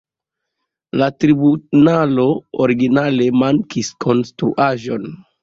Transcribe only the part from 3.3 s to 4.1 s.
mankis